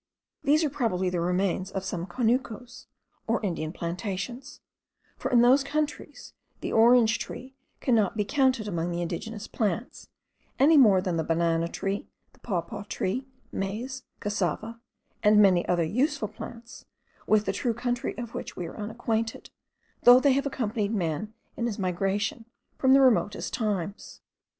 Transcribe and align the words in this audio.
These 0.43 0.63
are 0.63 0.69
probably 0.71 1.11
the 1.11 1.21
remains 1.21 1.69
of 1.69 1.83
some 1.85 2.07
conucos, 2.07 2.87
or 3.27 3.39
Indian 3.45 3.71
plantations; 3.71 4.59
for 5.15 5.29
in 5.29 5.43
those 5.43 5.63
countries 5.63 6.33
the 6.61 6.73
orange 6.73 7.19
tree 7.19 7.53
cannot 7.81 8.17
be 8.17 8.25
counted 8.25 8.67
among 8.67 8.89
the 8.89 9.03
indigenous 9.03 9.45
plants, 9.47 10.09
any 10.57 10.75
more 10.75 11.01
than 11.01 11.17
the 11.17 11.23
banana 11.23 11.67
tree, 11.67 12.07
the 12.33 12.39
papaw 12.39 12.83
tree, 12.89 13.27
maize, 13.51 14.01
cassava, 14.19 14.79
and 15.21 15.39
many 15.39 15.67
other 15.67 15.83
useful 15.83 16.27
plants, 16.29 16.85
with 17.27 17.45
the 17.45 17.53
true 17.53 17.75
country 17.75 18.17
of 18.17 18.33
which 18.33 18.55
we 18.55 18.65
are 18.65 18.77
unacquainted, 18.79 19.51
though 20.01 20.19
they 20.19 20.31
have 20.31 20.47
accompanied 20.47 20.95
man 20.95 21.31
in 21.55 21.67
his 21.67 21.77
migrations 21.77 22.47
from 22.75 22.93
the 22.93 23.01
remotest 23.01 23.53
times. 23.53 24.21